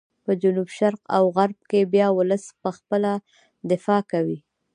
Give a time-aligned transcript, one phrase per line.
[0.23, 3.11] په جنوب شرق او غرب کې بیا ولس په خپله
[3.71, 4.37] دفاع کوي.